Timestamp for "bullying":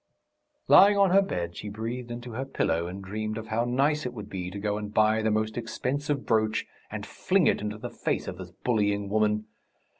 8.49-9.09